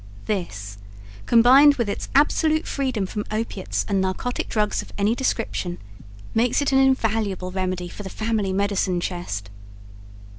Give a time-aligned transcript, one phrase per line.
[0.25, 0.79] This,
[1.27, 5.77] combined with its absolute freedom from opiates and narcotic drugs of any description,
[6.33, 9.51] makes it an invaluable remedy for the family medicine chest.